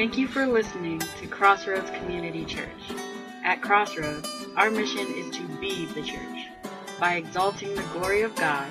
[0.00, 2.90] Thank you for listening to Crossroads Community Church.
[3.44, 4.26] At Crossroads,
[4.56, 6.48] our mission is to be the church
[6.98, 8.66] by exalting the glory of God,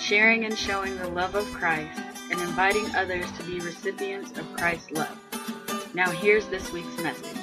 [0.00, 2.00] sharing and showing the love of Christ,
[2.30, 5.94] and inviting others to be recipients of Christ's love.
[5.94, 7.36] Now, here's this week's message.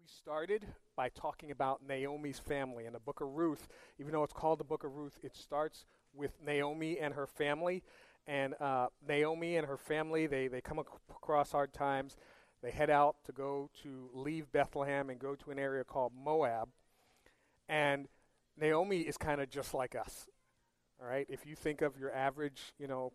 [0.00, 0.66] We started
[0.96, 3.68] by talking about Naomi's family in the book of Ruth.
[4.00, 7.82] Even though it's called the book of Ruth, it starts with Naomi and her family.
[8.26, 12.16] And uh, Naomi and her family, they, they come ac- across hard times.
[12.62, 16.68] They head out to go to leave Bethlehem and go to an area called Moab.
[17.68, 18.08] And
[18.58, 20.26] Naomi is kind of just like us.
[21.00, 21.26] All right?
[21.28, 23.12] If you think of your average, you know,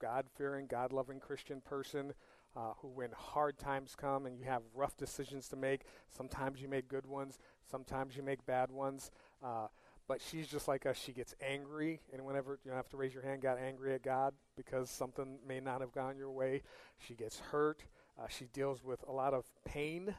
[0.00, 2.14] God fearing, God loving Christian person
[2.56, 6.68] uh, who, when hard times come and you have rough decisions to make, sometimes you
[6.68, 7.38] make good ones,
[7.70, 9.10] sometimes you make bad ones.
[9.44, 9.66] Uh,
[10.08, 10.96] but she's just like us.
[10.96, 14.34] She gets angry, and whenever you have to raise your hand, got angry at God
[14.56, 16.62] because something may not have gone your way.
[16.98, 17.84] She gets hurt.
[18.18, 20.14] Uh, she deals with a lot of pain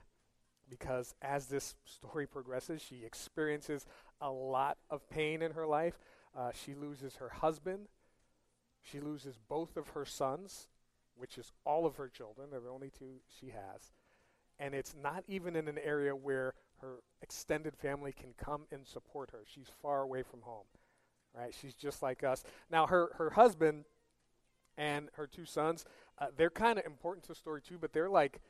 [0.69, 3.85] because as this story progresses, she experiences
[4.21, 5.99] a lot of pain in her life.
[6.37, 7.87] Uh, she loses her husband.
[8.81, 10.67] She loses both of her sons,
[11.15, 12.49] which is all of her children.
[12.51, 13.91] They're the only two she has.
[14.59, 19.31] And it's not even in an area where her extended family can come and support
[19.31, 19.39] her.
[19.45, 20.65] She's far away from home,
[21.33, 21.53] right?
[21.59, 22.43] She's just like us.
[22.71, 23.85] Now, her, her husband
[24.77, 25.85] and her two sons,
[26.19, 28.41] uh, they're kind of important to the story too, but they're like,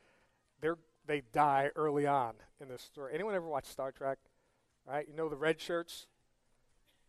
[0.60, 3.14] they're, they die early on in this story.
[3.14, 4.18] Anyone ever watch Star Trek?
[4.86, 5.06] Right?
[5.08, 6.06] You know the red shirts?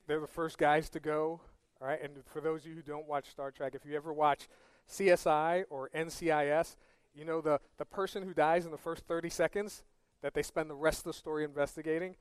[0.08, 1.42] They're the first guys to go.
[1.82, 2.02] All right?
[2.02, 4.48] And for those of you who don't watch Star Trek, if you ever watch
[4.90, 6.76] CSI or NCIS,
[7.14, 9.84] you know the, the person who dies in the first 30 seconds
[10.22, 12.16] that they spend the rest of the story investigating?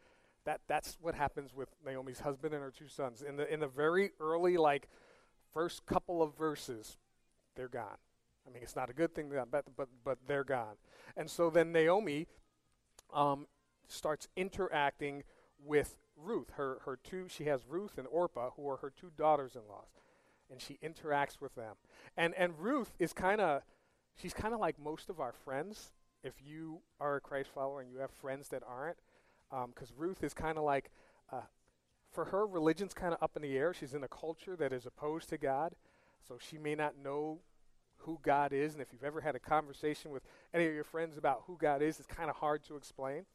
[0.45, 3.23] That, that's what happens with Naomi's husband and her two sons.
[3.23, 4.89] In the, in the very early, like,
[5.53, 6.97] first couple of verses,
[7.55, 7.99] they're gone.
[8.47, 10.77] I mean, it's not a good thing, but, but, but they're gone.
[11.17, 12.27] And so then Naomi
[13.13, 13.47] um,
[13.89, 15.25] starts interacting
[15.63, 16.51] with Ruth.
[16.57, 19.89] Her, her two, she has Ruth and Orpah, who are her two daughters in laws.
[20.51, 21.75] And she interacts with them.
[22.17, 23.63] And, and Ruth is kind of,
[24.17, 25.93] she's kind of like most of our friends.
[26.23, 28.99] If you are a Christ follower and you have friends that aren't,
[29.51, 30.91] because um, Ruth is kind of like,
[31.33, 31.43] uh,
[32.11, 33.73] for her, religion's kind of up in the air.
[33.73, 35.75] She's in a culture that is opposed to God,
[36.27, 37.39] so she may not know
[37.99, 38.73] who God is.
[38.73, 41.83] And if you've ever had a conversation with any of your friends about who God
[41.83, 43.27] is, it's kind of hard to explain.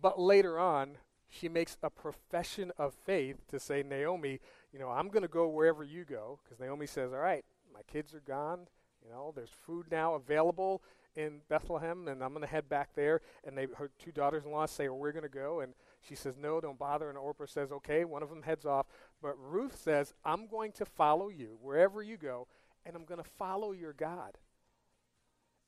[0.00, 4.40] But later on, she makes a profession of faith to say, Naomi,
[4.72, 6.38] you know, I'm going to go wherever you go.
[6.42, 8.66] Because Naomi says, all right, my kids are gone.
[9.04, 10.82] You know, there's food now available
[11.16, 13.20] in Bethlehem, and I'm going to head back there.
[13.44, 15.60] And they, her two daughters-in-law say, well, we're going to go.
[15.60, 17.08] And she says, no, don't bother.
[17.08, 18.04] And Orpah says, okay.
[18.04, 18.86] One of them heads off.
[19.22, 22.48] But Ruth says, I'm going to follow you wherever you go,
[22.84, 24.38] and I'm going to follow your God.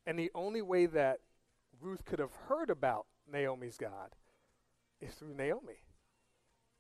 [0.06, 1.20] And the only way that
[1.80, 4.14] Ruth could have heard about Naomi's God
[5.00, 5.82] is through Naomi.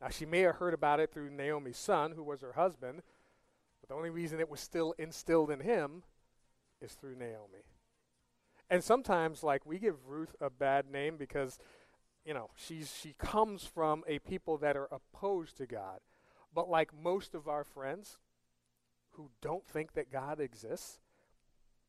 [0.00, 3.02] Now, she may have heard about it through Naomi's son, who was her husband,
[3.80, 6.02] but the only reason it was still instilled in him
[6.80, 7.64] is through Naomi.
[8.68, 11.58] And sometimes, like, we give Ruth a bad name because,
[12.24, 16.00] you know, she's, she comes from a people that are opposed to God.
[16.56, 18.16] But like most of our friends
[19.10, 21.00] who don't think that God exists,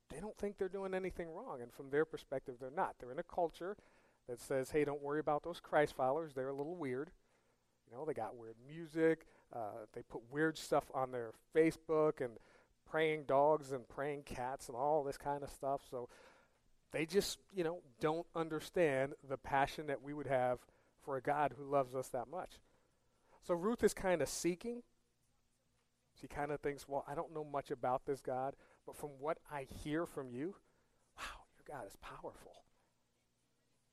[0.09, 1.61] they don't think they're doing anything wrong.
[1.61, 2.95] And from their perspective, they're not.
[2.99, 3.77] They're in a culture
[4.27, 6.33] that says, hey, don't worry about those Christ followers.
[6.33, 7.11] They're a little weird.
[7.89, 9.25] You know, they got weird music.
[9.55, 12.33] Uh, they put weird stuff on their Facebook and
[12.89, 15.81] praying dogs and praying cats and all this kind of stuff.
[15.89, 16.09] So
[16.91, 20.59] they just, you know, don't understand the passion that we would have
[21.03, 22.59] for a God who loves us that much.
[23.45, 24.83] So Ruth is kind of seeking.
[26.19, 28.55] She kind of thinks, well, I don't know much about this God,
[28.85, 30.55] but from what I hear from you,
[31.17, 32.63] wow, your God is powerful.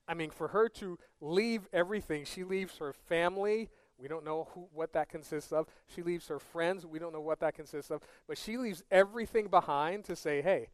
[0.07, 3.71] I mean, for her to leave everything, she leaves her family.
[3.99, 5.67] We don't know who, what that consists of.
[5.95, 6.85] She leaves her friends.
[6.85, 8.03] We don't know what that consists of.
[8.27, 10.69] But she leaves everything behind to say, hey,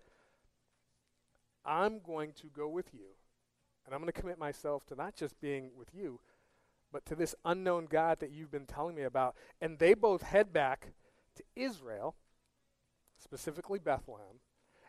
[1.70, 3.06] I'm going to go with you.
[3.87, 6.20] And I'm going to commit myself to not just being with you,
[6.93, 9.37] but to this unknown God that you've been telling me about.
[9.61, 10.93] And they both head back
[11.37, 12.17] to Israel,
[13.22, 14.40] specifically Bethlehem.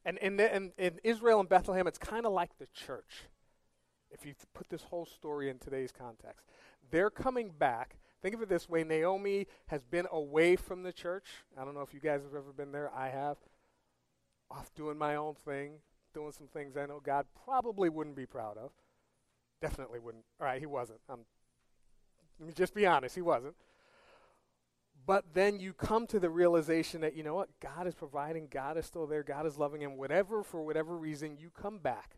[0.04, 3.26] And in, the, in, in Israel and Bethlehem, it's kind of like the church,
[4.10, 6.48] if you put this whole story in today's context.
[6.90, 7.98] They're coming back.
[8.24, 11.28] Think of it this way Naomi has been away from the church.
[11.60, 12.92] I don't know if you guys have ever been there.
[12.94, 13.38] I have.
[14.50, 15.76] Off doing my own thing,
[16.14, 18.72] doing some things I know God probably wouldn't be proud of.
[19.62, 20.26] Definitely wouldn't.
[20.40, 21.00] All right, he wasn't.
[21.10, 21.20] I'm,
[22.40, 23.56] let me just be honest, he wasn't.
[25.06, 28.78] but then you come to the realization that, you know what, God is providing, God
[28.78, 32.18] is still there, God is loving, him, whatever, for whatever reason, you come back.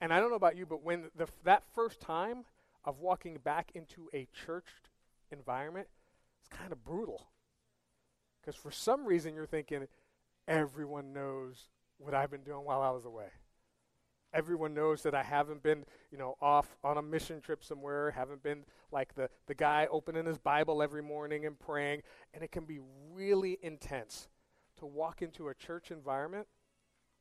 [0.00, 2.44] And I don't know about you, but when the, that first time
[2.84, 4.66] of walking back into a church
[5.30, 5.86] environment,
[6.40, 7.28] it's kind of brutal.
[8.40, 9.86] Because for some reason, you're thinking,
[10.48, 11.68] everyone knows
[12.02, 13.28] what I've been doing while I was away.
[14.34, 18.42] Everyone knows that I haven't been, you know, off on a mission trip somewhere, haven't
[18.42, 22.02] been like the, the guy opening his Bible every morning and praying.
[22.32, 22.80] And it can be
[23.12, 24.28] really intense
[24.78, 26.46] to walk into a church environment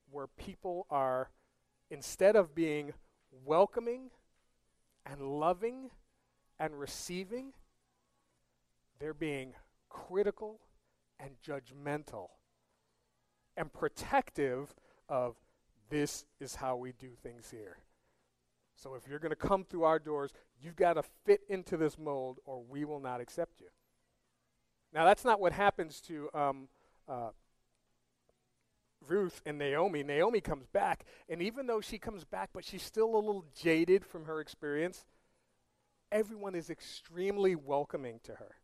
[0.09, 1.29] where people are,
[1.89, 2.93] instead of being
[3.45, 4.09] welcoming
[5.05, 5.89] and loving
[6.59, 7.51] and receiving,
[8.99, 9.53] they're being
[9.89, 10.61] critical
[11.19, 12.29] and judgmental
[13.61, 14.73] and protective
[15.07, 15.35] of
[15.89, 17.77] this is how we do things here.
[18.75, 21.97] So if you're going to come through our doors, you've got to fit into this
[21.99, 23.67] mold or we will not accept you.
[24.91, 26.67] Now, that's not what happens to um,
[27.07, 27.29] uh,
[29.07, 30.03] Ruth and Naomi.
[30.03, 34.03] Naomi comes back, and even though she comes back, but she's still a little jaded
[34.03, 35.05] from her experience,
[36.11, 38.55] everyone is extremely welcoming to her.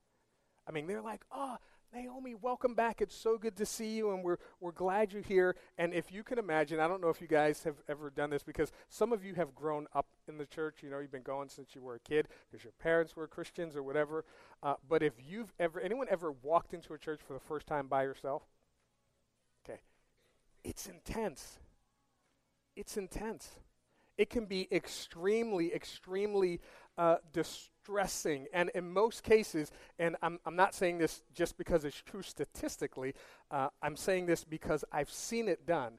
[0.68, 1.58] I mean, they're like, oh,
[1.94, 3.02] Naomi, welcome back.
[3.02, 5.56] It's so good to see you, and we're, we're glad you're here.
[5.78, 8.44] And if you can imagine, I don't know if you guys have ever done this
[8.44, 10.78] because some of you have grown up in the church.
[10.84, 13.76] You know, you've been going since you were a kid because your parents were Christians
[13.76, 14.26] or whatever.
[14.62, 17.88] Uh, but if you've ever, anyone ever walked into a church for the first time
[17.88, 18.44] by yourself?
[19.68, 19.80] Okay.
[20.64, 21.60] It's intense.
[22.76, 23.52] It's intense.
[24.18, 26.60] It can be extremely, extremely
[26.98, 27.18] uh,
[27.88, 28.48] distressing.
[28.54, 33.14] And in most cases, and I'm, I'm not saying this just because it's true statistically,
[33.52, 35.94] uh, I'm saying this because I've seen it done.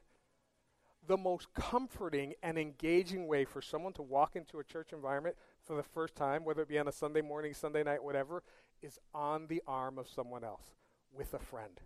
[1.07, 5.77] The most comforting and engaging way for someone to walk into a church environment for
[5.77, 8.43] the first time, whether it be on a Sunday morning, Sunday night, whatever,
[8.83, 10.75] is on the arm of someone else
[11.13, 11.81] with a friend.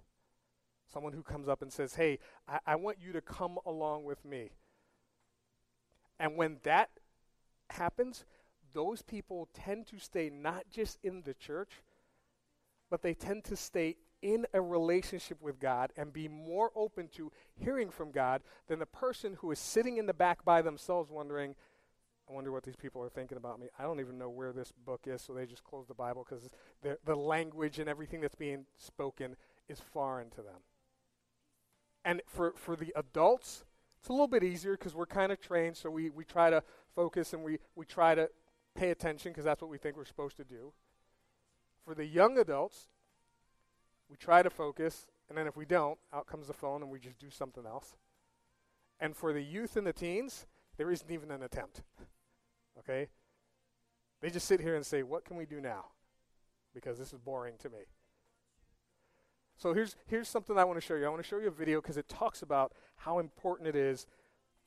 [0.93, 4.25] Someone who comes up and says, Hey, I, I want you to come along with
[4.25, 4.50] me.
[6.19, 6.90] And when that
[7.70, 8.25] happens,
[8.72, 11.82] those people tend to stay not just in the church,
[12.90, 17.32] but they tend to stay in a relationship with God and be more open to
[17.54, 21.56] hearing from God than the person who is sitting in the back by themselves wondering,
[22.30, 23.66] I wonder what these people are thinking about me.
[23.78, 26.48] I don't even know where this book is, so they just close the Bible because
[26.82, 29.36] the, the language and everything that's being spoken
[29.69, 30.60] is foreign to them.
[32.04, 33.64] And for, for the adults,
[34.00, 36.62] it's a little bit easier because we're kind of trained, so we, we try to
[36.94, 38.28] focus and we, we try to
[38.74, 40.72] pay attention because that's what we think we're supposed to do.
[41.84, 42.88] For the young adults,
[44.08, 46.98] we try to focus, and then if we don't, out comes the phone and we
[46.98, 47.96] just do something else.
[49.00, 50.46] And for the youth and the teens,
[50.76, 51.82] there isn't even an attempt.
[52.78, 53.08] okay?
[54.20, 55.86] They just sit here and say, What can we do now?
[56.74, 57.86] Because this is boring to me.
[59.56, 61.06] So here's, here's something I want to show you.
[61.06, 64.06] I want to show you a video because it talks about how important it is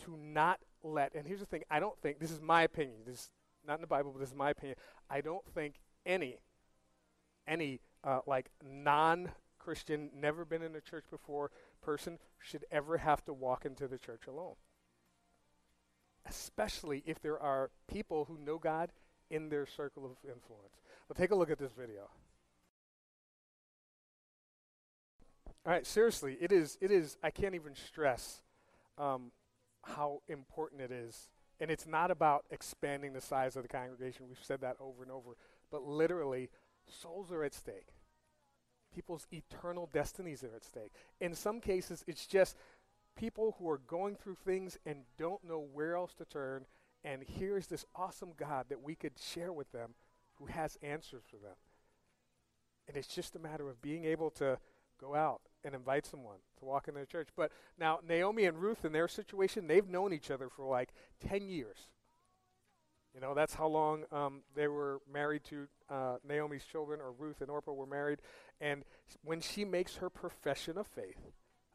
[0.04, 3.32] to not let, and here's the thing I don't think, this is my opinion, this
[3.68, 4.78] not in the Bible, but this is my opinion.
[5.10, 5.76] I don't think
[6.06, 6.38] any,
[7.48, 9.32] any uh, like non
[9.66, 11.50] Christian, never been in a church before
[11.82, 14.54] person should ever have to walk into the church alone.
[16.28, 18.92] Especially if there are people who know God
[19.32, 20.82] in their circle of influence.
[21.08, 22.10] But take a look at this video.
[25.66, 28.44] All right, seriously, it is, it is, I can't even stress
[29.00, 29.32] um,
[29.84, 34.28] how important it is and it's not about expanding the size of the congregation.
[34.28, 35.38] We've said that over and over.
[35.72, 36.50] But literally,
[36.88, 37.94] souls are at stake.
[38.94, 40.92] People's eternal destinies are at stake.
[41.20, 42.56] In some cases, it's just
[43.16, 46.66] people who are going through things and don't know where else to turn.
[47.04, 49.96] And here's this awesome God that we could share with them
[50.36, 51.56] who has answers for them.
[52.88, 54.60] And it's just a matter of being able to
[55.00, 57.30] go out and invite someone to walk in their church.
[57.36, 60.94] But now, Naomi and Ruth, in their situation, they've known each other for like
[61.28, 61.88] 10 years.
[63.14, 67.42] You know, that's how long um, they were married to uh, Naomi's children, or Ruth
[67.42, 68.20] and Orpah were married.
[68.62, 68.84] And
[69.24, 71.18] when she makes her profession of faith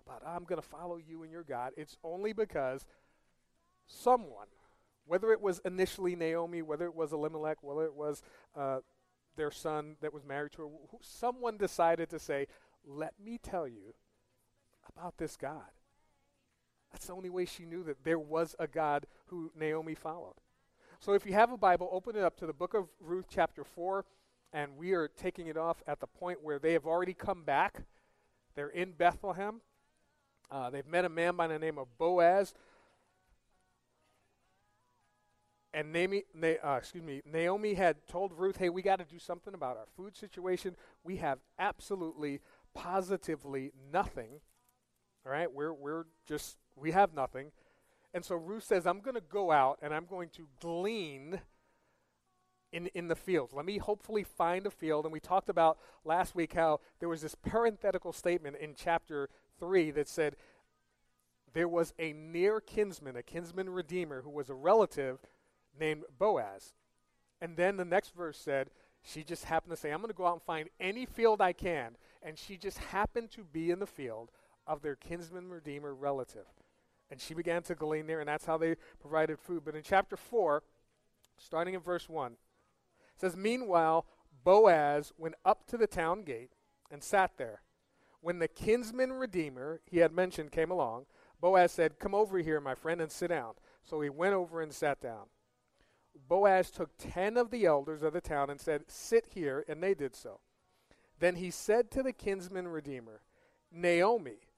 [0.06, 2.87] about, I'm going to follow you and your God, it's only because
[3.87, 4.49] someone,
[5.06, 8.23] whether it was initially Naomi, whether it was Elimelech, whether it was
[8.54, 8.80] uh,
[9.37, 10.68] their son that was married to her,
[11.00, 12.47] someone decided to say,
[12.87, 13.94] let me tell you
[14.88, 15.70] about this God.
[16.92, 20.34] That's the only way she knew that there was a God who Naomi followed.
[20.99, 23.64] So if you have a Bible, open it up to the book of Ruth, chapter
[23.64, 24.04] 4,
[24.52, 27.84] and we are taking it off at the point where they have already come back.
[28.54, 29.60] They're in Bethlehem.
[30.50, 32.54] Uh, they've met a man by the name of Boaz.
[35.72, 39.18] and Naomi, Na, uh, excuse me, Naomi had told Ruth, "Hey, we got to do
[39.18, 40.76] something about our food situation.
[41.04, 42.40] We have absolutely,
[42.82, 44.40] positively nothing.
[45.25, 47.52] All right, we're we're just we have nothing."
[48.12, 51.40] And so Ruth says, "I'm going to go out and I'm going to glean."
[52.72, 53.52] In, in the fields.
[53.52, 55.04] Let me hopefully find a field.
[55.04, 59.90] And we talked about last week how there was this parenthetical statement in chapter 3
[59.90, 60.37] that said
[61.52, 65.18] there was a near kinsman, a kinsman redeemer, who was a relative
[65.80, 66.75] named Boaz.
[67.40, 68.70] And then the next verse said,
[69.02, 71.52] she just happened to say, I'm going to go out and find any field I
[71.52, 71.96] can.
[72.22, 74.30] And she just happened to be in the field
[74.66, 76.46] of their kinsman redeemer relative.
[77.10, 79.62] And she began to glean there, and that's how they provided food.
[79.64, 80.62] But in chapter 4,
[81.38, 82.38] starting in verse 1, it
[83.20, 84.06] says, Meanwhile,
[84.44, 86.50] Boaz went up to the town gate
[86.90, 87.62] and sat there.
[88.20, 91.06] When the kinsman redeemer he had mentioned came along,
[91.40, 93.54] Boaz said, Come over here, my friend, and sit down.
[93.82, 95.26] So he went over and sat down.
[96.28, 99.94] Boaz took ten of the elders of the town and said, Sit here, and they
[99.94, 100.40] did so.
[101.20, 103.20] Then he said to the kinsman redeemer,
[103.70, 104.48] Naomi,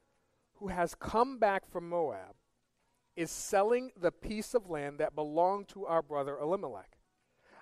[0.55, 2.37] who has come back from Moab,
[3.17, 6.97] is selling the piece of land that belonged to our brother Elimelech.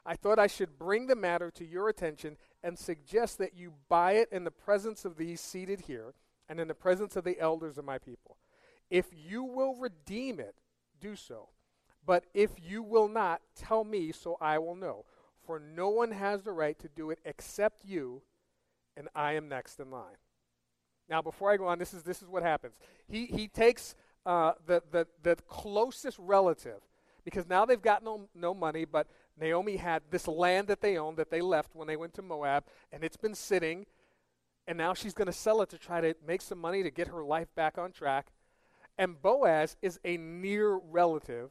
[0.06, 4.12] I thought I should bring the matter to your attention and suggest that you buy
[4.12, 6.14] it in the presence of these seated here
[6.48, 8.36] and in the presence of the elders of my people.
[8.90, 10.56] If you will redeem it,
[11.00, 11.48] do so.
[12.04, 15.04] But if you will not, tell me so I will know.
[15.44, 18.22] For no one has the right to do it except you,
[18.96, 20.16] and I am next in line.
[21.08, 22.74] Now, before I go on, this is, this is what happens.
[23.08, 23.94] He, he takes
[24.24, 26.80] uh, the, the, the closest relative,
[27.24, 31.16] because now they've got no, no money, but Naomi had this land that they owned
[31.16, 33.86] that they left when they went to Moab, and it's been sitting,
[34.66, 37.08] and now she's going to sell it to try to make some money to get
[37.08, 38.32] her life back on track.
[38.98, 41.50] And Boaz is a near relative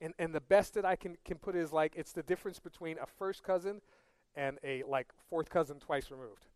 [0.00, 2.98] and, and the best that I can, can put is like it's the difference between
[2.98, 3.80] a first cousin
[4.34, 6.46] and a like fourth cousin twice removed.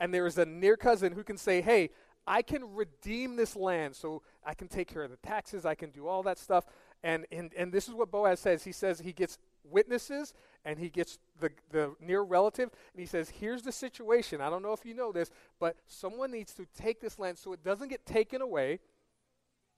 [0.00, 1.90] And there is a near cousin who can say, hey,
[2.26, 5.90] I can redeem this land so I can take care of the taxes, I can
[5.90, 6.66] do all that stuff.
[7.02, 8.64] And, and, and this is what Boaz says.
[8.64, 13.30] He says he gets witnesses and he gets the, the near relative and he says,
[13.30, 14.40] Here's the situation.
[14.40, 17.52] I don't know if you know this, but someone needs to take this land so
[17.52, 18.80] it doesn't get taken away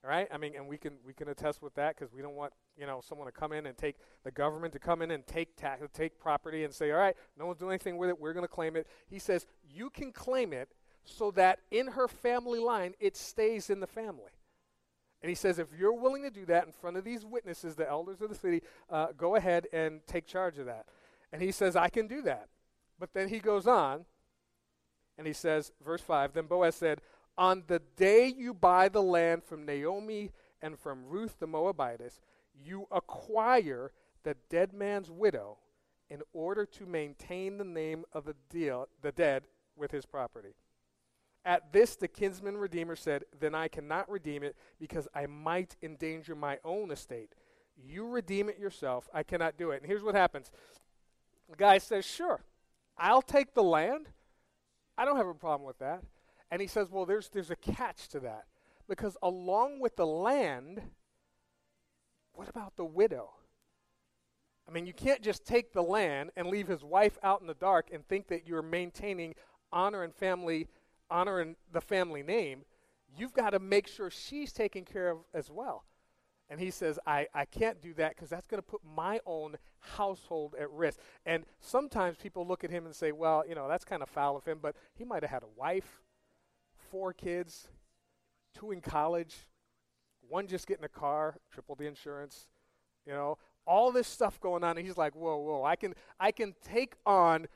[0.04, 0.28] right?
[0.32, 2.86] I mean, and we can we can attest with that because we don't want you
[2.86, 5.82] know someone to come in and take the government to come in and take tax,
[5.92, 8.20] take property and say, all right, no one's doing anything with it.
[8.20, 8.86] We're going to claim it.
[9.08, 10.70] He says you can claim it
[11.04, 14.32] so that in her family line it stays in the family.
[15.22, 17.88] And he says, if you're willing to do that in front of these witnesses, the
[17.88, 20.86] elders of the city, uh, go ahead and take charge of that.
[21.32, 22.48] And he says, I can do that.
[22.98, 24.06] But then he goes on,
[25.18, 27.00] and he says, verse 5 Then Boaz said,
[27.38, 30.30] on the day you buy the land from Naomi
[30.62, 32.20] and from Ruth the Moabitess,
[32.54, 35.58] you acquire the dead man's widow
[36.10, 39.44] in order to maintain the name of the, deal, the dead
[39.76, 40.54] with his property.
[41.44, 46.34] At this, the kinsman redeemer said, Then I cannot redeem it because I might endanger
[46.34, 47.32] my own estate.
[47.82, 49.08] You redeem it yourself.
[49.14, 49.78] I cannot do it.
[49.80, 50.50] And here's what happens
[51.48, 52.42] the guy says, Sure,
[52.98, 54.08] I'll take the land.
[54.98, 56.02] I don't have a problem with that.
[56.50, 58.46] And he says, well, there's, there's a catch to that.
[58.88, 60.82] Because along with the land,
[62.32, 63.30] what about the widow?
[64.68, 67.54] I mean, you can't just take the land and leave his wife out in the
[67.54, 69.34] dark and think that you're maintaining
[69.72, 70.68] honor and family,
[71.10, 72.62] honor and the family name.
[73.16, 75.84] You've got to make sure she's taken care of as well.
[76.48, 79.56] And he says, I, I can't do that because that's going to put my own
[79.78, 80.98] household at risk.
[81.24, 84.36] And sometimes people look at him and say, well, you know, that's kind of foul
[84.36, 86.00] of him, but he might have had a wife
[86.90, 87.68] four kids,
[88.54, 89.36] two in college,
[90.28, 92.48] one just getting a car, triple the insurance,
[93.06, 94.76] you know, all this stuff going on.
[94.76, 97.46] And he's like, whoa, whoa, I can, I can take on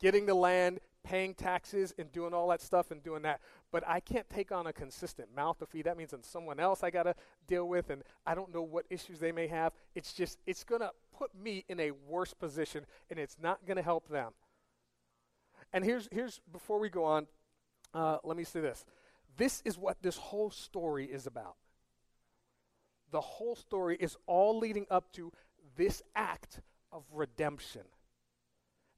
[0.00, 3.40] getting the land, paying taxes, and doing all that stuff and doing that.
[3.70, 5.84] But I can't take on a consistent mouth to feed.
[5.86, 7.14] That means it's someone else I got to
[7.46, 9.72] deal with, and I don't know what issues they may have.
[9.94, 13.76] It's just, it's going to put me in a worse position, and it's not going
[13.76, 14.32] to help them.
[15.72, 17.26] And here's, here's, before we go on,
[17.94, 18.84] uh, let me say this.
[19.36, 21.56] This is what this whole story is about.
[23.10, 25.32] The whole story is all leading up to
[25.76, 26.60] this act
[26.92, 27.82] of redemption.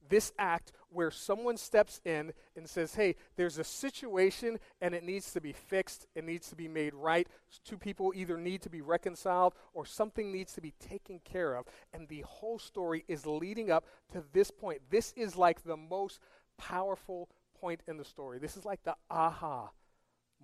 [0.08, 5.32] This act where someone steps in and says, hey, there's a situation and it needs
[5.32, 7.26] to be fixed, it needs to be made right.
[7.64, 11.66] Two people either need to be reconciled or something needs to be taken care of.
[11.92, 14.80] And the whole story is leading up to this point.
[14.90, 16.20] This is like the most
[16.56, 17.28] powerful
[17.60, 18.38] point in the story.
[18.38, 19.70] This is like the aha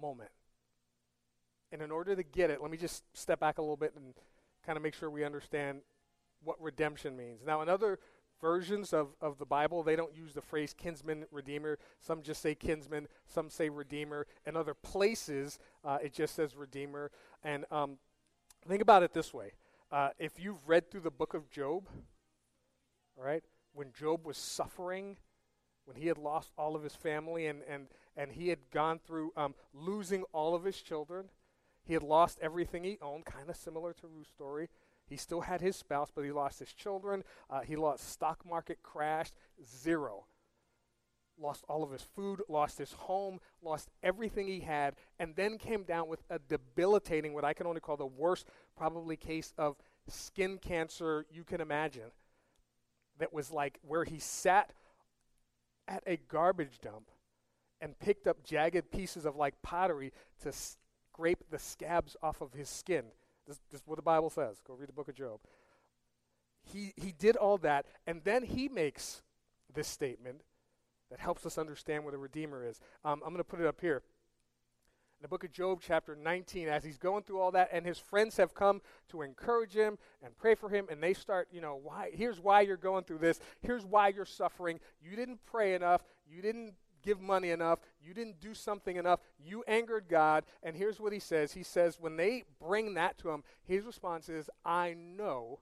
[0.00, 0.30] moment.
[1.70, 4.14] And in order to get it, let me just step back a little bit and
[4.64, 5.80] kind of make sure we understand
[6.44, 7.40] what redemption means.
[7.46, 7.98] Now, in other
[8.40, 11.78] versions of, of the Bible, they don't use the phrase kinsman, redeemer.
[12.00, 14.26] Some just say kinsman, some say redeemer.
[14.46, 17.10] In other places, uh, it just says redeemer.
[17.42, 17.98] And um,
[18.68, 19.52] think about it this way
[19.90, 21.88] uh, if you've read through the book of Job,
[23.16, 25.18] all right, when Job was suffering,
[25.84, 29.32] when he had lost all of his family and, and, and he had gone through
[29.36, 31.26] um, losing all of his children,
[31.84, 34.68] he had lost everything he owned, kind of similar to Ruth's story.
[35.06, 37.24] He still had his spouse, but he lost his children.
[37.50, 39.34] Uh, he lost stock market crashed,
[39.66, 40.26] zero.
[41.38, 45.82] Lost all of his food, lost his home, lost everything he had, and then came
[45.82, 48.46] down with a debilitating, what I can only call the worst
[48.76, 49.76] probably case of
[50.08, 52.12] skin cancer you can imagine.
[53.18, 54.72] That was like where he sat
[55.88, 57.10] at a garbage dump
[57.80, 60.12] and picked up jagged pieces of like pottery
[60.42, 63.04] to scrape the scabs off of his skin.
[63.46, 64.60] This, this is what the Bible says.
[64.66, 65.40] Go read the book of Job.
[66.64, 69.22] He, he did all that, and then he makes
[69.74, 70.42] this statement
[71.10, 72.80] that helps us understand what a Redeemer is.
[73.04, 74.02] Um, I'm going to put it up here.
[75.22, 77.96] In the book of Job, chapter 19, as he's going through all that, and his
[77.96, 81.78] friends have come to encourage him and pray for him, and they start, you know,
[81.80, 83.38] why, here's why you're going through this.
[83.60, 84.80] Here's why you're suffering.
[85.00, 86.02] You didn't pray enough.
[86.28, 86.74] You didn't
[87.04, 87.78] give money enough.
[88.04, 89.20] You didn't do something enough.
[89.38, 90.42] You angered God.
[90.60, 94.28] And here's what he says He says, when they bring that to him, his response
[94.28, 95.60] is, I know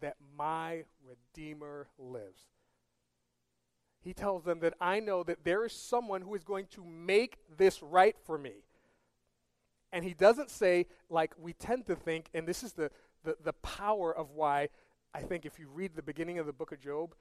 [0.00, 2.40] that my Redeemer lives.
[4.00, 7.38] He tells them that I know that there is someone who is going to make
[7.56, 8.64] this right for me.
[9.92, 12.90] And he doesn't say, like we tend to think, and this is the,
[13.24, 14.68] the, the power of why
[15.14, 17.14] I think if you read the beginning of the book of Job,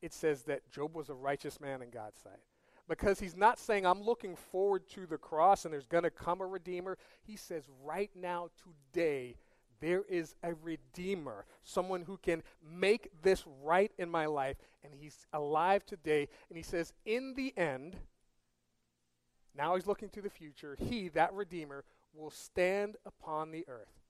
[0.00, 2.40] it says that Job was a righteous man in God's sight
[2.88, 6.40] because he's not saying, I'm looking forward to the cross and there's going to come
[6.40, 6.98] a Redeemer.
[7.22, 9.36] He says, right now, today,
[9.80, 15.26] there is a Redeemer, someone who can make this right in my life, and he's
[15.32, 16.28] alive today.
[16.48, 17.96] And he says, in the end,
[19.56, 24.04] now he's looking to the future, he, that Redeemer, will stand upon the earth.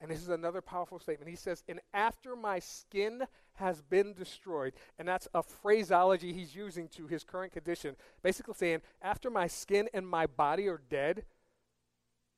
[0.00, 1.28] And this is another powerful statement.
[1.28, 3.24] He says, And after my skin
[3.54, 8.80] has been destroyed, and that's a phraseology he's using to his current condition, basically saying,
[9.02, 11.24] After my skin and my body are dead,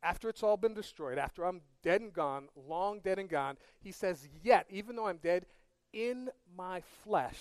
[0.02, 3.92] after it's all been destroyed, after I'm dead and gone, long dead and gone, he
[3.92, 5.46] says, Yet, even though I'm dead,
[5.92, 7.38] in my flesh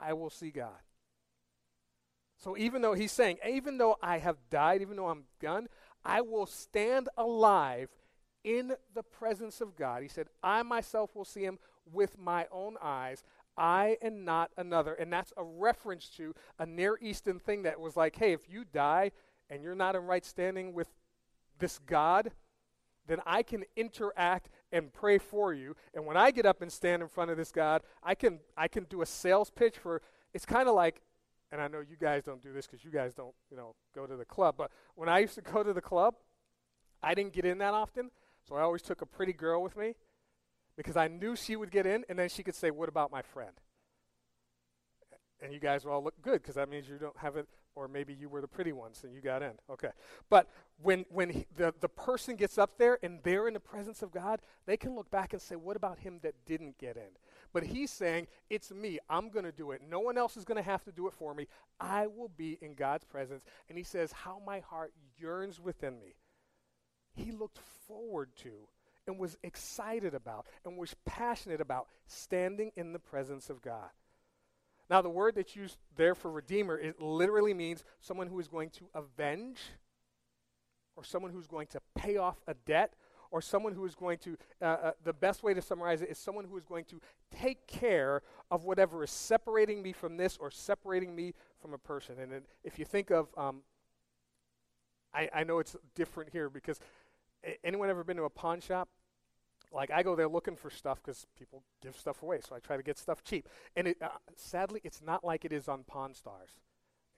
[0.00, 0.83] I will see God.
[2.44, 5.66] So even though he's saying, even though I have died, even though I'm done,
[6.04, 7.88] I will stand alive
[8.44, 10.02] in the presence of God.
[10.02, 11.58] He said, I myself will see him
[11.90, 13.24] with my own eyes.
[13.56, 14.92] I and not another.
[14.92, 18.66] And that's a reference to a Near Eastern thing that was like, hey, if you
[18.70, 19.12] die
[19.48, 20.88] and you're not in right standing with
[21.58, 22.30] this God,
[23.06, 25.76] then I can interact and pray for you.
[25.94, 28.68] And when I get up and stand in front of this God, I can I
[28.68, 30.02] can do a sales pitch for
[30.34, 31.00] it's kind of like
[31.54, 34.08] and I know you guys don't do this cuz you guys don't, you know, go
[34.08, 36.16] to the club, but when I used to go to the club,
[37.00, 38.10] I didn't get in that often.
[38.48, 39.94] So I always took a pretty girl with me
[40.76, 43.22] because I knew she would get in, and then she could say, What about my
[43.22, 43.52] friend?
[45.40, 47.86] And you guys will all look good because that means you don't have it, or
[47.86, 49.52] maybe you were the pretty ones and you got in.
[49.70, 49.90] Okay.
[50.30, 50.48] But
[50.82, 54.10] when, when he, the, the person gets up there and they're in the presence of
[54.10, 57.12] God, they can look back and say, What about him that didn't get in?
[57.54, 58.98] But he's saying, It's me.
[59.08, 59.80] I'm going to do it.
[59.88, 61.46] No one else is going to have to do it for me.
[61.80, 63.42] I will be in God's presence.
[63.70, 66.16] And he says, How my heart yearns within me
[67.14, 68.68] he looked forward to
[69.06, 73.90] and was excited about and was passionate about standing in the presence of God.
[74.90, 78.70] Now, the word that's used there for redeemer, it literally means someone who is going
[78.70, 79.58] to avenge,
[80.96, 82.94] or someone who's going to pay off a debt,
[83.30, 86.18] or someone who is going to, uh, uh, the best way to summarize it is
[86.18, 90.50] someone who is going to take care of whatever is separating me from this or
[90.50, 92.16] separating me from a person.
[92.18, 93.62] And if you think of, um,
[95.12, 96.80] I, I know it's different here because
[97.62, 98.88] anyone ever been to a pawn shop?
[99.72, 102.76] Like I go there looking for stuff because people give stuff away, so I try
[102.76, 103.48] to get stuff cheap.
[103.74, 106.50] And it, uh, sadly, it's not like it is on Pawn Stars.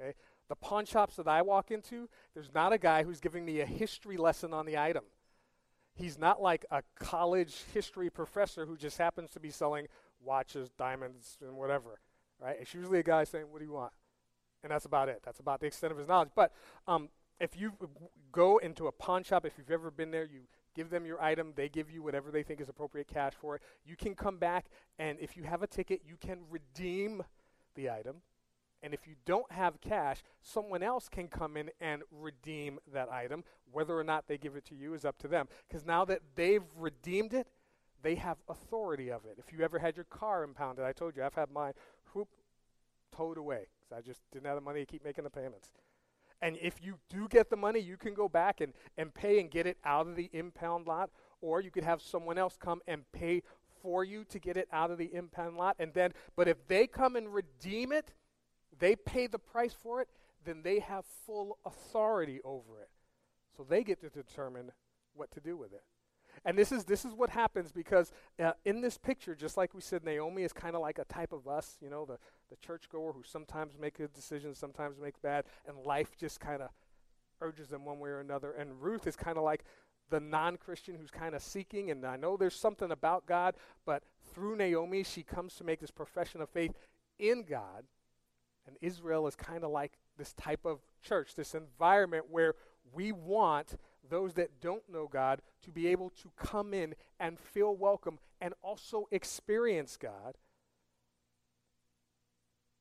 [0.00, 0.14] Okay,
[0.48, 3.66] the pawn shops that I walk into, there's not a guy who's giving me a
[3.66, 5.04] history lesson on the item.
[5.96, 9.86] He's not like a college history professor who just happens to be selling
[10.20, 12.00] watches, diamonds, and whatever.
[12.38, 12.56] Right?
[12.60, 13.92] It's usually a guy saying, "What do you want?"
[14.62, 15.22] And that's about it.
[15.24, 16.30] That's about the extent of his knowledge.
[16.34, 16.52] But
[16.86, 17.08] um,
[17.40, 17.72] if you
[18.30, 20.40] go into a pawn shop, if you've ever been there, you
[20.74, 23.62] give them your item, they give you whatever they think is appropriate cash for it.
[23.84, 24.66] You can come back,
[24.98, 27.22] and if you have a ticket, you can redeem
[27.74, 28.16] the item.
[28.82, 33.42] And if you don't have cash, someone else can come in and redeem that item.
[33.72, 35.48] Whether or not they give it to you is up to them.
[35.66, 37.48] Because now that they've redeemed it,
[38.02, 39.38] they have authority of it.
[39.38, 41.72] If you ever had your car impounded, I told you I've had mine
[42.12, 42.28] whoop
[43.16, 45.72] towed away because I just didn't have the money to keep making the payments.
[46.42, 49.50] And if you do get the money, you can go back and, and pay and
[49.50, 51.10] get it out of the impound lot,
[51.40, 53.42] or you could have someone else come and pay
[53.82, 55.76] for you to get it out of the impound lot.
[55.78, 58.12] And then, but if they come and redeem it,
[58.78, 60.08] they pay the price for it,
[60.44, 62.90] then they have full authority over it.
[63.56, 64.72] So they get to determine
[65.14, 65.82] what to do with it.
[66.44, 68.12] And this is this is what happens because
[68.42, 71.32] uh, in this picture, just like we said, Naomi is kind of like a type
[71.32, 72.18] of us, you know, the
[72.50, 76.68] the churchgoer who sometimes make good decisions, sometimes makes bad, and life just kind of
[77.40, 78.52] urges them one way or another.
[78.52, 79.64] And Ruth is kind of like
[80.08, 84.56] the non-Christian who's kind of seeking, and I know there's something about God, but through
[84.56, 86.74] Naomi, she comes to make this profession of faith
[87.18, 87.84] in God.
[88.66, 92.54] And Israel is kind of like this type of church, this environment where
[92.92, 93.76] we want
[94.08, 98.54] those that don't know God to be able to come in and feel welcome and
[98.62, 100.36] also experience God.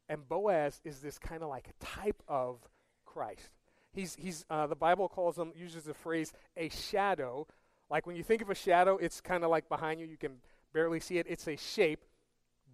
[0.07, 2.59] And Boaz is this kind of like a type of
[3.05, 3.51] Christ.
[3.91, 7.47] He's, he's uh, the Bible calls him, uses the phrase, a shadow.
[7.89, 10.37] Like when you think of a shadow, it's kind of like behind you, you can
[10.73, 11.25] barely see it.
[11.29, 12.03] It's a shape,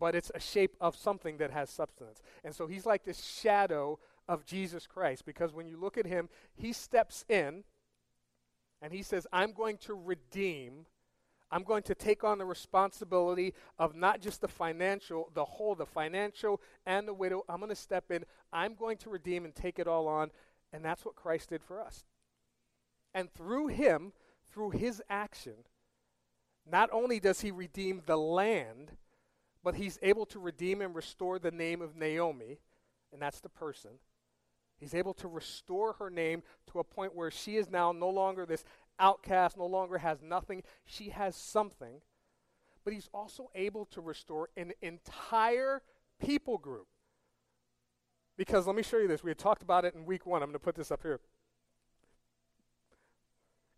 [0.01, 2.23] but it's a shape of something that has substance.
[2.43, 6.27] And so he's like this shadow of Jesus Christ because when you look at him,
[6.55, 7.63] he steps in
[8.81, 10.87] and he says, I'm going to redeem.
[11.51, 15.85] I'm going to take on the responsibility of not just the financial, the whole, the
[15.85, 17.45] financial and the widow.
[17.47, 18.25] I'm going to step in.
[18.51, 20.31] I'm going to redeem and take it all on.
[20.73, 22.05] And that's what Christ did for us.
[23.13, 24.13] And through him,
[24.51, 25.65] through his action,
[26.65, 28.93] not only does he redeem the land,
[29.63, 32.59] but he's able to redeem and restore the name of Naomi,
[33.13, 33.91] and that's the person.
[34.79, 38.45] He's able to restore her name to a point where she is now no longer
[38.45, 38.63] this
[38.99, 40.63] outcast, no longer has nothing.
[40.85, 42.01] She has something.
[42.83, 45.83] But he's also able to restore an entire
[46.19, 46.87] people group.
[48.37, 49.23] Because let me show you this.
[49.23, 50.41] We had talked about it in week one.
[50.41, 51.19] I'm going to put this up here.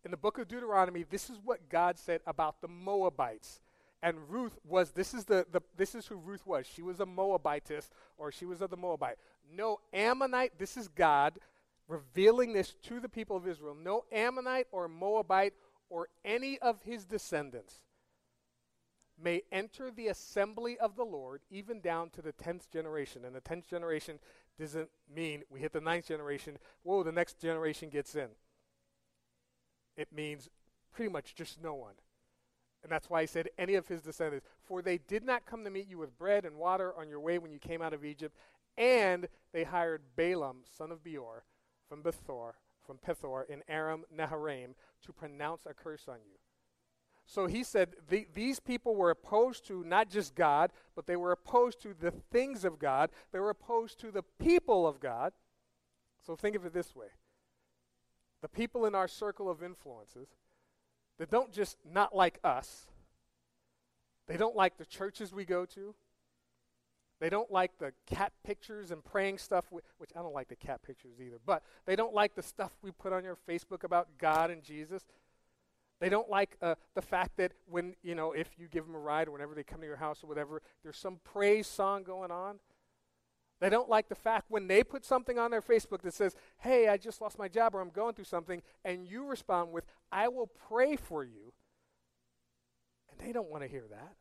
[0.06, 3.60] In the book of Deuteronomy, this is what God said about the Moabites
[4.04, 6.66] and Ruth was this is the, the this is who Ruth was.
[6.66, 7.88] She was a Moabitess
[8.18, 9.16] or she was of the Moabite.
[9.50, 11.38] No Ammonite, this is God
[11.88, 13.74] revealing this to the people of Israel.
[13.74, 15.54] No Ammonite or Moabite
[15.88, 17.80] or any of his descendants
[19.18, 23.24] may enter the assembly of the Lord even down to the 10th generation.
[23.24, 24.18] And the 10th generation
[24.58, 28.28] doesn't mean we hit the ninth generation, whoa, the next generation gets in.
[29.96, 30.50] It means
[30.92, 31.94] pretty much just no one.
[32.84, 34.46] And that's why he said, any of his descendants.
[34.62, 37.38] For they did not come to meet you with bread and water on your way
[37.38, 38.36] when you came out of Egypt.
[38.76, 41.44] And they hired Balaam, son of Beor,
[41.88, 42.52] from Bethor,
[42.86, 44.74] from Pethor in Aram Naharaim,
[45.06, 46.36] to pronounce a curse on you.
[47.26, 51.32] So he said the, these people were opposed to not just God, but they were
[51.32, 53.10] opposed to the things of God.
[53.32, 55.32] They were opposed to the people of God.
[56.20, 57.08] So think of it this way
[58.42, 60.28] the people in our circle of influences
[61.18, 62.86] that don't just not like us,
[64.26, 65.94] they don't like the churches we go to.
[67.20, 70.82] They don't like the cat pictures and praying stuff, which I don't like the cat
[70.82, 74.50] pictures either, but they don't like the stuff we put on your Facebook about God
[74.50, 75.06] and Jesus.
[76.00, 78.98] They don't like uh, the fact that when, you know, if you give them a
[78.98, 82.30] ride or whenever they come to your house or whatever, there's some praise song going
[82.30, 82.58] on.
[83.60, 86.88] They don't like the fact when they put something on their Facebook that says, hey,
[86.88, 90.28] I just lost my job or I'm going through something, and you respond with, I
[90.28, 91.52] will pray for you.
[93.10, 94.16] And they don't want to hear that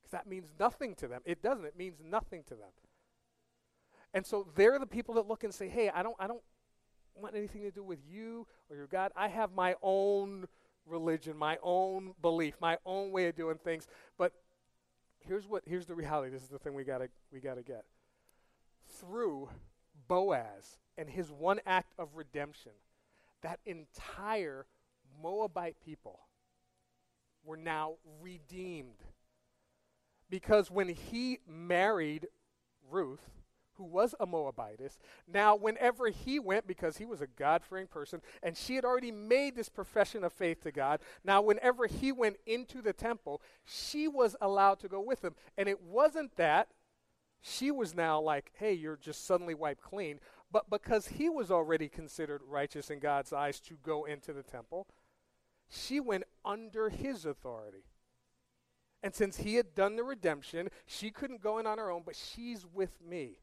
[0.00, 1.22] because that means nothing to them.
[1.24, 2.70] It doesn't, it means nothing to them.
[4.14, 6.42] And so they're the people that look and say, hey, I don't, I don't
[7.14, 9.12] want anything to do with you or your God.
[9.16, 10.46] I have my own
[10.86, 13.86] religion, my own belief, my own way of doing things.
[14.16, 14.32] But
[15.20, 16.32] here's what here's the reality.
[16.32, 17.84] This is the thing we gotta we gotta get
[19.00, 19.48] through
[20.08, 22.72] Boaz and his one act of redemption,
[23.42, 24.66] that entire
[25.22, 26.20] Moabite people
[27.44, 29.02] were now redeemed.
[30.30, 32.26] Because when he married
[32.90, 33.30] Ruth,
[33.74, 38.20] who was a Moabitess, now whenever he went, because he was a God fearing person,
[38.42, 42.36] and she had already made this profession of faith to God, now whenever he went
[42.44, 45.34] into the temple, she was allowed to go with him.
[45.56, 46.68] And it wasn't that
[47.40, 50.20] she was now like, hey, you're just suddenly wiped clean.
[50.50, 54.86] But because he was already considered righteous in God's eyes to go into the temple,
[55.68, 57.84] she went under his authority.
[59.02, 62.16] And since he had done the redemption, she couldn't go in on her own, but
[62.16, 63.38] she's with me.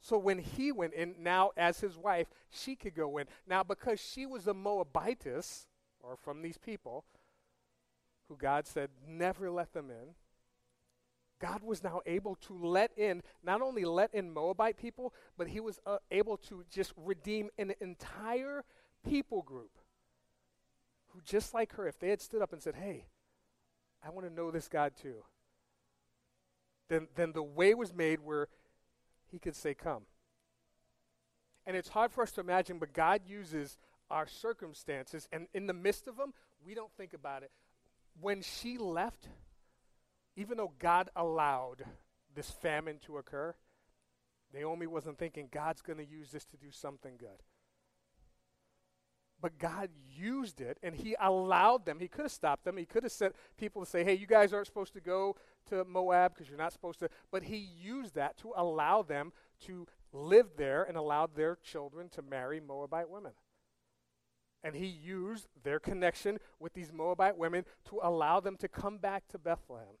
[0.00, 3.26] So when he went in, now as his wife, she could go in.
[3.46, 5.66] Now, because she was a Moabitess,
[6.00, 7.04] or from these people,
[8.28, 10.14] who God said never let them in,
[11.40, 15.60] God was now able to let in, not only let in Moabite people, but he
[15.60, 18.64] was uh, able to just redeem an entire
[19.06, 19.78] people group
[21.08, 23.06] who, just like her, if they had stood up and said, Hey,
[24.04, 25.24] I want to know this God too,
[26.88, 28.48] then, then the way was made where
[29.30, 30.02] he could say, Come.
[31.66, 33.78] And it's hard for us to imagine, but God uses
[34.10, 37.50] our circumstances, and in the midst of them, we don't think about it.
[38.20, 39.28] When she left,
[40.36, 41.84] even though God allowed
[42.34, 43.54] this famine to occur,
[44.52, 47.42] Naomi wasn't thinking God's going to use this to do something good.
[49.40, 51.98] But God used it and He allowed them.
[51.98, 52.76] He could have stopped them.
[52.76, 55.36] He could have sent people to say, hey, you guys aren't supposed to go
[55.68, 57.10] to Moab because you're not supposed to.
[57.30, 59.32] But He used that to allow them
[59.66, 63.32] to live there and allowed their children to marry Moabite women.
[64.62, 69.28] And He used their connection with these Moabite women to allow them to come back
[69.28, 69.96] to Bethlehem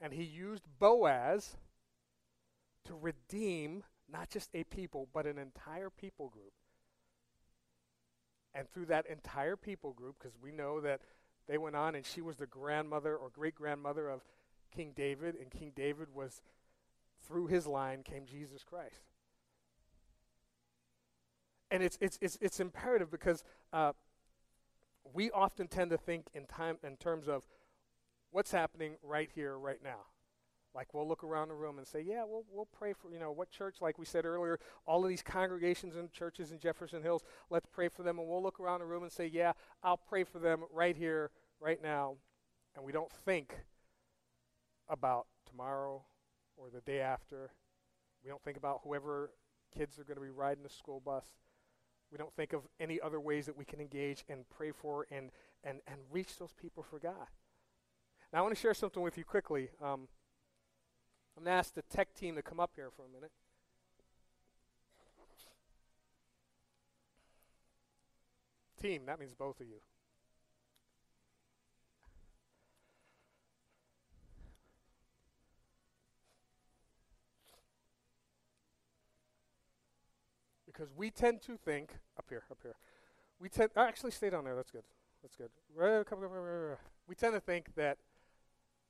[0.00, 1.56] and he used Boaz
[2.84, 6.52] to redeem not just a people, but an entire people group.
[8.54, 11.00] And through that entire people group, because we know that
[11.48, 14.22] they went on and she was the grandmother or great grandmother of
[14.74, 16.42] King David, and King David was,
[17.26, 19.02] through his line, came Jesus Christ.
[21.70, 23.92] And it's, it's, it's, it's imperative because uh,
[25.12, 27.46] we often tend to think in, time, in terms of
[28.34, 30.06] what's happening right here, right now.
[30.74, 33.30] Like we'll look around the room and say, yeah, we'll, we'll pray for, you know,
[33.30, 37.22] what church, like we said earlier, all of these congregations and churches in Jefferson Hills,
[37.48, 38.18] let's pray for them.
[38.18, 39.52] And we'll look around the room and say, yeah,
[39.84, 42.16] I'll pray for them right here, right now.
[42.74, 43.54] And we don't think
[44.88, 46.02] about tomorrow
[46.56, 47.52] or the day after.
[48.24, 49.30] We don't think about whoever
[49.78, 51.26] kids are going to be riding the school bus.
[52.10, 55.30] We don't think of any other ways that we can engage and pray for and,
[55.62, 57.28] and, and reach those people for God.
[58.34, 59.68] Now, I want to share something with you quickly.
[59.80, 60.08] Um,
[61.36, 63.30] I'm going to ask the tech team to come up here for a minute.
[68.82, 69.76] Team, that means both of you.
[80.66, 82.74] Because we tend to think, up here, up here,
[83.38, 84.82] we tend, actually stay down there, that's good.
[85.22, 85.50] That's good.
[87.06, 87.98] We tend to think that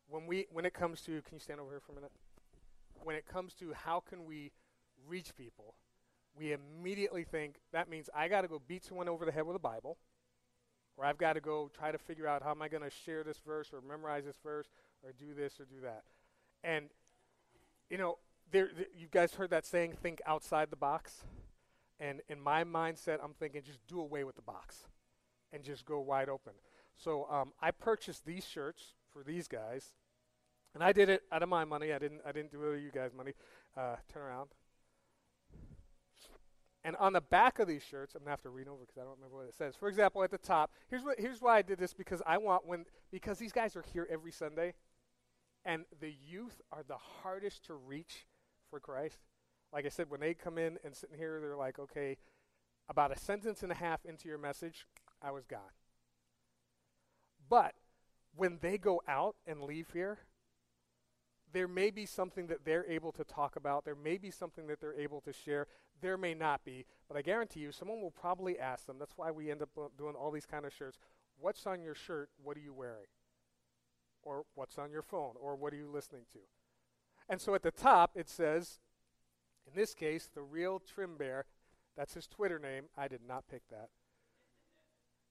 [0.08, 2.12] when we when it comes to can you stand over here for a minute?
[3.02, 4.52] When it comes to how can we
[5.06, 5.74] reach people,
[6.36, 9.56] we immediately think that means I got to go beat someone over the head with
[9.56, 9.98] a Bible,
[10.96, 13.24] or I've got to go try to figure out how am I going to share
[13.24, 14.68] this verse or memorize this verse
[15.02, 16.04] or do this or do that.
[16.62, 16.86] And
[17.90, 18.18] you know,
[18.50, 21.24] there, you guys heard that saying think outside the box.
[22.00, 24.88] And in my mindset, I'm thinking just do away with the box
[25.52, 26.54] and just go wide open.
[26.96, 29.94] So um, I purchased these shirts for these guys,
[30.74, 31.92] and I did it out of my money.
[31.92, 32.20] I didn't.
[32.26, 33.32] I didn't do it with you guys' money.
[33.76, 34.50] Uh, turn around.
[36.86, 39.04] And on the back of these shirts, I'm gonna have to read over because I
[39.04, 39.74] don't remember what it says.
[39.74, 42.66] For example, at the top, here's what here's why I did this because I want
[42.66, 44.74] when because these guys are here every Sunday,
[45.64, 48.26] and the youth are the hardest to reach
[48.68, 49.20] for Christ.
[49.72, 52.18] Like I said, when they come in and sit here, they're like, okay,
[52.88, 54.86] about a sentence and a half into your message,
[55.22, 55.60] I was gone.
[57.48, 57.74] But
[58.36, 60.18] when they go out and leave here,
[61.52, 63.84] there may be something that they're able to talk about.
[63.84, 65.68] There may be something that they're able to share.
[66.00, 68.96] There may not be, but I guarantee you, someone will probably ask them.
[68.98, 70.98] That's why we end up doing all these kind of shirts.
[71.38, 72.28] What's on your shirt?
[72.42, 73.06] What are you wearing?
[74.22, 75.34] Or what's on your phone?
[75.40, 76.40] Or what are you listening to?
[77.28, 78.80] And so at the top, it says,
[79.66, 81.46] in this case, the real Trim Bear.
[81.96, 82.86] That's his Twitter name.
[82.98, 83.90] I did not pick that.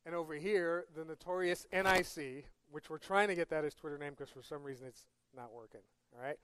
[0.06, 4.14] And over here, the notorious NIC, which we're trying to get that as Twitter name
[4.18, 5.06] because for some reason it's
[5.36, 5.82] not working.
[6.16, 6.38] All right?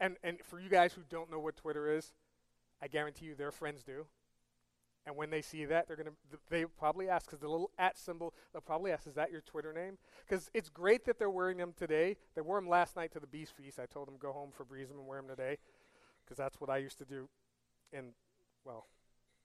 [0.00, 2.12] And, and for you guys who don't know what Twitter is,
[2.82, 4.06] I guarantee you their friends do.
[5.06, 7.96] And when they see that, they're going to, they probably ask, because the little at
[7.96, 9.98] symbol, they'll probably ask, is that your Twitter name?
[10.28, 12.16] Because it's great that they're wearing them today.
[12.34, 13.78] They wore them last night to the Beast Feast.
[13.78, 15.58] I told them go home for breeze and wear them today,
[16.24, 17.28] because that's what I used to do
[17.92, 18.14] in,
[18.64, 18.86] well,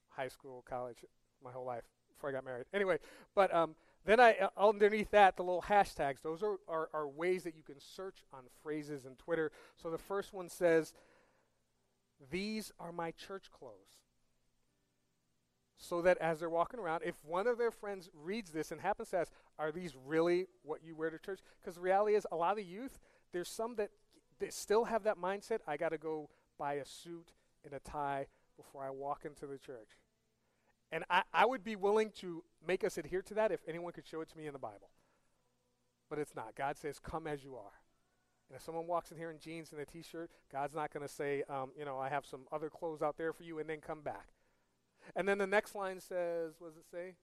[0.08, 1.04] high school, college,
[1.42, 2.66] my whole life before I got married.
[2.74, 2.98] Anyway,
[3.36, 6.22] but um, then I uh, underneath that the little hashtags.
[6.22, 9.52] Those are, are are ways that you can search on phrases in Twitter.
[9.76, 10.92] So the first one says,
[12.30, 14.00] "These are my church clothes."
[15.76, 19.10] So that as they're walking around, if one of their friends reads this and happens
[19.10, 22.36] to ask, "Are these really what you wear to church?" Because the reality is, a
[22.36, 22.98] lot of the youth,
[23.32, 23.90] there's some that,
[24.38, 25.60] that still have that mindset.
[25.66, 27.32] I got to go buy a suit
[27.64, 29.98] and a tie before I walk into the church.
[30.92, 34.06] And I, I would be willing to make us adhere to that if anyone could
[34.06, 34.90] show it to me in the Bible.
[36.12, 36.54] but it's not.
[36.54, 37.72] God says, come as you are.
[38.50, 41.10] And if someone walks in here in jeans and a t-shirt, God's not going to
[41.10, 43.78] say, um, you know, I have some other clothes out there for you, and then
[43.80, 44.28] come back.
[45.16, 47.14] And then the next line says, what does it say?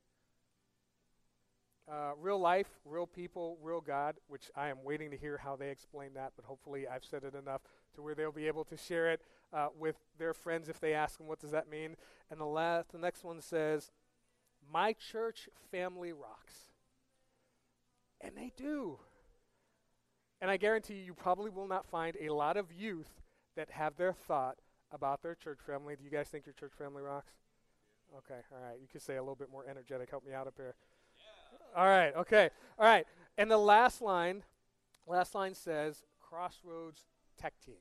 [1.87, 5.69] Uh, real life, real people, real God, which I am waiting to hear how they
[5.69, 7.61] explain that, but hopefully I've said it enough
[7.93, 9.21] to where they'll be able to share it
[9.53, 11.95] uh, with their friends if they ask them, what does that mean?
[12.29, 13.91] And the, last, the next one says,
[14.71, 16.53] my church family rocks.
[18.21, 18.99] And they do.
[20.41, 23.21] And I guarantee you, you probably will not find a lot of youth
[23.55, 24.57] that have their thought
[24.91, 25.95] about their church family.
[25.95, 27.31] Do you guys think your church family rocks?
[28.17, 28.79] Okay, all right.
[28.81, 30.09] You could say a little bit more energetic.
[30.09, 30.75] Help me out up here.
[31.75, 31.81] Yeah.
[31.81, 32.49] All right, okay.
[32.77, 33.05] All right.
[33.37, 34.43] And the last line,
[35.07, 37.05] last line says Crossroads
[37.37, 37.75] Tech Team.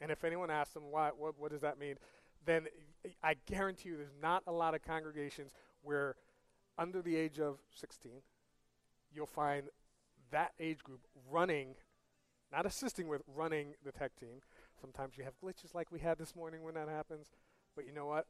[0.00, 1.96] And if anyone asks them why, what, what does that mean,
[2.44, 2.66] then
[3.22, 6.16] I guarantee you there's not a lot of congregations where
[6.76, 8.12] under the age of 16,
[9.12, 9.64] you'll find
[10.30, 11.74] that age group running,
[12.52, 14.40] not assisting with running the tech team.
[14.80, 17.32] Sometimes you have glitches like we had this morning when that happens.
[17.74, 18.26] But you know what?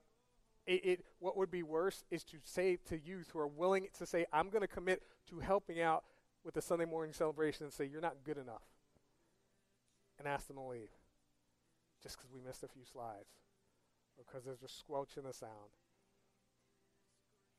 [0.66, 4.06] It, it, what would be worse is to say to youth who are willing to
[4.06, 6.04] say, I'm going to commit to helping out
[6.44, 8.62] with the Sunday morning celebration and say, You're not good enough.
[10.18, 10.88] And ask them to leave
[12.02, 13.40] just because we missed a few slides
[14.16, 15.72] or because there's a squelch in the sound.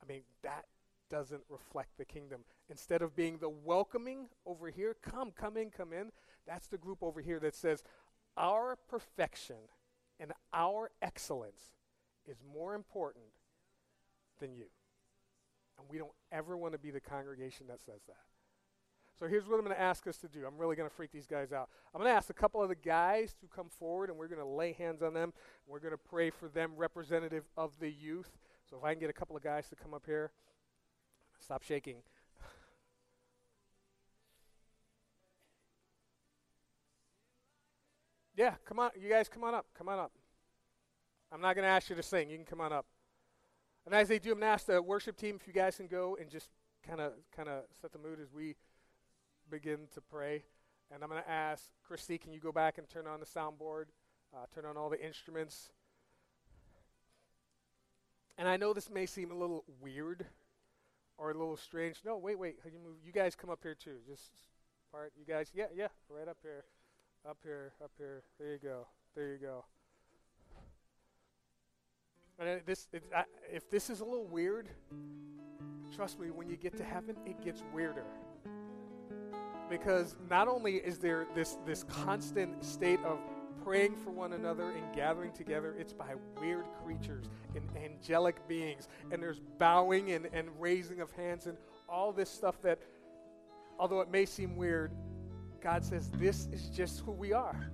[0.01, 0.65] I mean, that
[1.09, 2.41] doesn't reflect the kingdom.
[2.69, 6.11] Instead of being the welcoming over here, come, come in, come in,
[6.47, 7.83] that's the group over here that says,
[8.37, 9.57] Our perfection
[10.19, 11.73] and our excellence
[12.27, 13.25] is more important
[14.39, 14.65] than you.
[15.77, 18.28] And we don't ever want to be the congregation that says that.
[19.19, 20.45] So here's what I'm going to ask us to do.
[20.47, 21.67] I'm really going to freak these guys out.
[21.93, 24.39] I'm going to ask a couple of the guys to come forward, and we're going
[24.39, 25.33] to lay hands on them.
[25.67, 28.31] We're going to pray for them, representative of the youth.
[28.69, 30.31] So if I can get a couple of guys to come up here,
[31.41, 31.97] stop shaking.
[38.37, 38.91] yeah, come on.
[38.97, 39.65] You guys come on up.
[39.77, 40.13] Come on up.
[41.29, 42.29] I'm not going to ask you to sing.
[42.29, 42.85] You can come on up.
[43.85, 45.87] And as they do, I'm going to ask the worship team if you guys can
[45.87, 46.47] go and just
[46.87, 48.55] kind of kind of set the mood as we
[49.49, 50.43] begin to pray.
[50.91, 53.85] And I'm going to ask Christy, can you go back and turn on the soundboard,
[54.33, 55.69] uh, turn on all the instruments?
[58.37, 60.25] And I know this may seem a little weird
[61.17, 61.97] or a little strange.
[62.05, 62.55] No, wait, wait.
[62.65, 62.95] You, move?
[63.05, 63.97] you guys come up here too.
[64.07, 64.31] Just
[64.91, 65.11] part.
[65.19, 66.63] You guys, yeah, yeah, right up here,
[67.29, 68.23] up here, up here.
[68.39, 68.87] There you go.
[69.15, 69.65] There you go.
[72.39, 74.69] And this, it, I, if this is a little weird,
[75.93, 78.05] trust me, when you get to heaven, it gets weirder.
[79.69, 83.19] Because not only is there this this constant state of
[83.63, 88.87] praying for one another and gathering together, it's by weird creatures and angelic beings.
[89.11, 92.79] And there's bowing and, and raising of hands and all this stuff that,
[93.77, 94.91] although it may seem weird,
[95.61, 97.69] God says this is just who we are.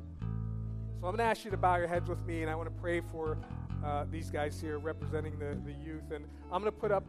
[0.99, 2.67] So I'm going to ask you to bow your heads with me, and I want
[2.67, 3.37] to pray for
[3.85, 6.11] uh, these guys here representing the, the youth.
[6.11, 7.03] And I'm going to put up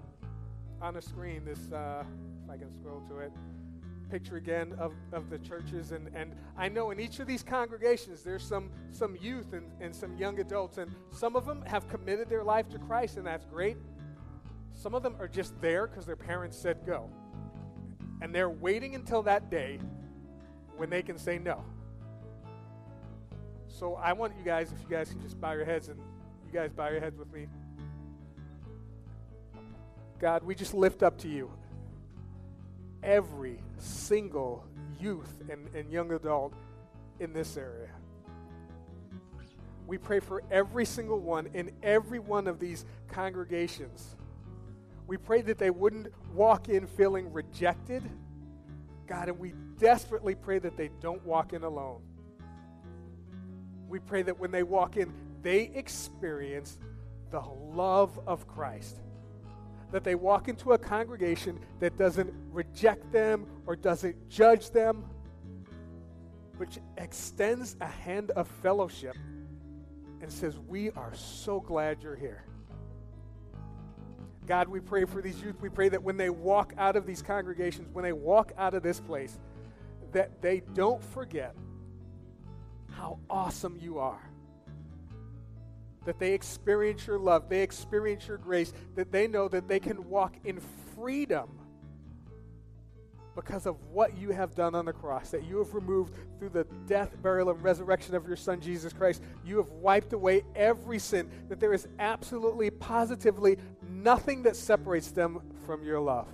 [0.82, 2.04] on the screen this, uh,
[2.44, 3.32] if I can scroll to it
[4.10, 5.92] picture again of, of the churches.
[5.92, 9.94] And, and I know in each of these congregations, there's some, some youth and, and
[9.94, 13.44] some young adults, and some of them have committed their life to Christ, and that's
[13.44, 13.76] great.
[14.74, 17.10] Some of them are just there because their parents said go.
[18.20, 19.78] And they're waiting until that day
[20.76, 21.64] when they can say no.
[23.68, 25.98] So I want you guys, if you guys can just bow your heads and
[26.46, 27.46] you guys bow your heads with me.
[30.18, 31.50] God, we just lift up to you
[33.06, 34.64] every single
[35.00, 36.52] youth and, and young adult
[37.20, 37.88] in this area.
[39.86, 44.16] We pray for every single one in every one of these congregations.
[45.06, 48.02] We pray that they wouldn't walk in feeling rejected.
[49.06, 52.02] God, and we desperately pray that they don't walk in alone.
[53.88, 56.76] We pray that when they walk in, they experience
[57.30, 58.96] the love of Christ
[59.96, 65.02] that they walk into a congregation that doesn't reject them or doesn't judge them,
[66.58, 69.16] which extends a hand of fellowship
[70.20, 72.44] and says, We are so glad you're here.
[74.46, 75.62] God, we pray for these youth.
[75.62, 78.82] We pray that when they walk out of these congregations, when they walk out of
[78.82, 79.38] this place,
[80.12, 81.54] that they don't forget
[82.90, 84.30] how awesome you are
[86.06, 90.08] that they experience your love, they experience your grace, that they know that they can
[90.08, 90.60] walk in
[90.94, 91.48] freedom
[93.34, 96.64] because of what you have done on the cross, that you have removed through the
[96.86, 99.22] death, burial, and resurrection of your Son, Jesus Christ.
[99.44, 105.40] You have wiped away every sin, that there is absolutely, positively nothing that separates them
[105.66, 106.28] from your love.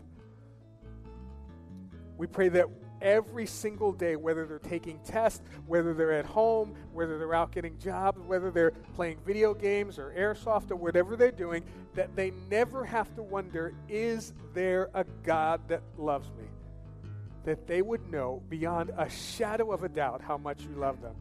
[2.17, 2.69] We pray that
[3.03, 7.79] every single day, whether they're taking tests, whether they're at home, whether they're out getting
[7.79, 12.85] jobs, whether they're playing video games or airsoft or whatever they're doing, that they never
[12.85, 16.45] have to wonder, is there a God that loves me?
[17.45, 21.17] That they would know beyond a shadow of a doubt how much you love them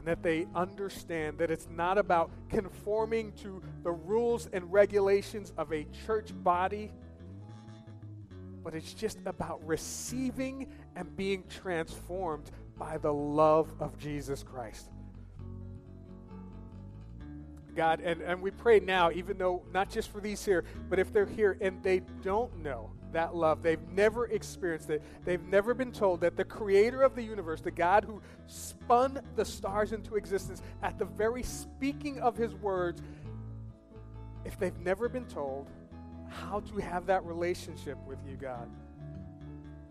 [0.00, 5.74] and that they understand that it's not about conforming to the rules and regulations of
[5.74, 6.90] a church body,
[8.70, 14.88] but it's just about receiving and being transformed by the love of Jesus Christ.
[17.74, 21.12] God, and, and we pray now, even though not just for these here, but if
[21.12, 23.64] they're here and they don't know that love.
[23.64, 25.02] They've never experienced it.
[25.24, 29.44] They've never been told that the creator of the universe, the God who spun the
[29.44, 33.02] stars into existence at the very speaking of his words,
[34.44, 35.68] if they've never been told
[36.30, 38.68] how to have that relationship with you, God,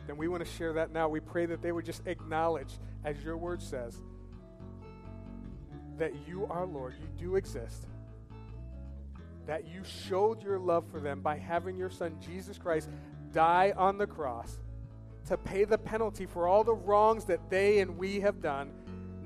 [0.07, 1.07] then we want to share that now.
[1.07, 4.01] We pray that they would just acknowledge, as your word says,
[5.97, 7.85] that you are Lord, you do exist
[9.49, 12.87] that you showed your love for them by having your son Jesus Christ
[13.31, 14.59] die on the cross
[15.25, 18.71] to pay the penalty for all the wrongs that they and we have done,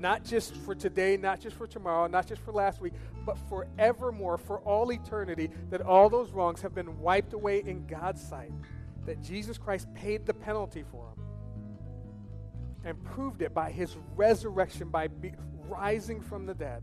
[0.04, 2.92] not just for today, not just for tomorrow, not just for last week,
[3.24, 8.22] but forevermore, for all eternity, that all those wrongs have been wiped away in God's
[8.22, 8.52] sight,
[9.06, 11.24] that Jesus Christ paid the penalty for them
[12.84, 15.32] and proved it by his resurrection, by be-
[15.70, 16.82] rising from the dead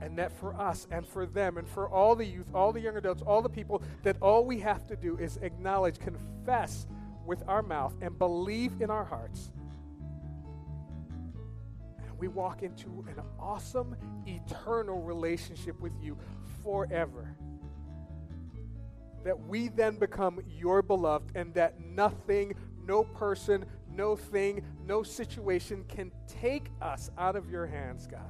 [0.00, 2.96] and that for us and for them and for all the youth, all the young
[2.96, 6.86] adults, all the people, that all we have to do is acknowledge, confess
[7.26, 9.50] with our mouth, and believe in our hearts.
[12.18, 13.96] We walk into an awesome,
[14.26, 16.16] eternal relationship with you
[16.62, 17.36] forever.
[19.24, 22.54] That we then become your beloved, and that nothing,
[22.86, 28.20] no person, no thing, no situation can take us out of your hands, God.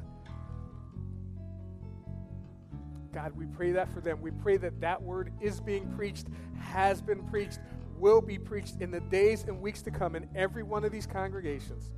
[3.12, 4.20] God, we pray that for them.
[4.20, 6.26] We pray that that word is being preached,
[6.58, 7.60] has been preached,
[7.96, 11.06] will be preached in the days and weeks to come in every one of these
[11.06, 11.90] congregations.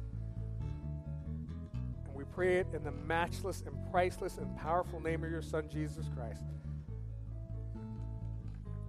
[2.36, 6.42] Pray it in the matchless and priceless and powerful name of your Son, Jesus Christ.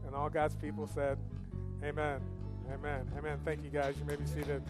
[0.06, 1.18] And all God's people said,
[1.82, 2.20] Amen.
[2.74, 3.10] Amen.
[3.18, 3.40] Amen.
[3.46, 3.96] Thank you, guys.
[3.98, 4.62] You may be seated.